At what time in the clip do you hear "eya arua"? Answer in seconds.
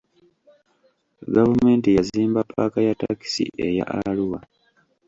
3.65-4.39